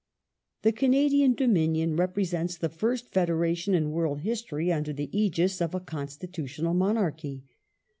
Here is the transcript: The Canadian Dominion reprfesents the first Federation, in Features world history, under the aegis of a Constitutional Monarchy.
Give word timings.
The 0.63 0.71
Canadian 0.71 1.35
Dominion 1.35 1.95
reprfesents 1.95 2.57
the 2.57 2.69
first 2.69 3.09
Federation, 3.11 3.75
in 3.75 3.83
Features 3.83 3.93
world 3.93 4.21
history, 4.21 4.71
under 4.73 4.93
the 4.93 5.15
aegis 5.15 5.61
of 5.61 5.75
a 5.75 5.79
Constitutional 5.79 6.73
Monarchy. 6.73 7.43